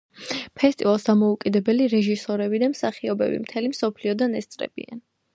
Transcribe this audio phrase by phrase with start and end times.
[0.59, 5.03] ფესტივალს დამოუკიდებელი რეჟისორები და მსახიობები მთელი მსოფლიოდან ესწრებიან.